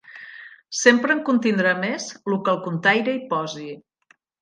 [0.77, 3.71] Sempre en contindrà més lo que el contaire hi posi.